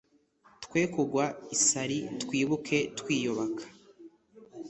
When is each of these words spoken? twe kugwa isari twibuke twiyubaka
twe 0.63 0.81
kugwa 0.93 1.25
isari 1.55 1.99
twibuke 2.21 2.77
twiyubaka 2.99 3.63